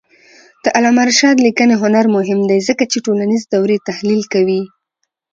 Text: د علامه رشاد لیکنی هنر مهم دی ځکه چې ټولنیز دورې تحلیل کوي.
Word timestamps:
د 0.63 0.65
علامه 0.77 1.03
رشاد 1.09 1.37
لیکنی 1.45 1.75
هنر 1.83 2.05
مهم 2.15 2.39
دی 2.49 2.59
ځکه 2.67 2.83
چې 2.91 2.97
ټولنیز 3.05 3.41
دورې 3.53 3.77
تحلیل 3.89 4.21
کوي. 4.33 4.61